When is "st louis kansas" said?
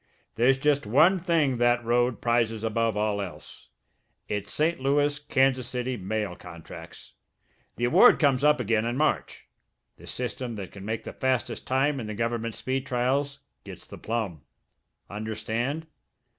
4.51-5.67